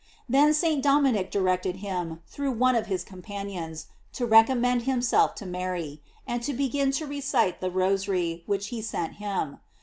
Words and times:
Then 0.27 0.51
St. 0.55 0.81
Dominic 0.81 1.29
directed 1.29 1.75
him, 1.75 2.21
through 2.25 2.53
one 2.53 2.73
of 2.73 2.87
his 2.87 3.03
companions, 3.03 3.85
to 4.13 4.25
recommend 4.25 4.81
himself 4.81 5.35
to 5.35 5.45
Mary, 5.45 6.01
and 6.25 6.41
to 6.41 6.53
begin 6.53 6.89
to 6.93 7.05
recite 7.05 7.61
the 7.61 7.69
Rosary 7.69 8.41
which 8.47 8.69
he 8.69 8.81
sent 8.81 9.17
him. 9.17 9.59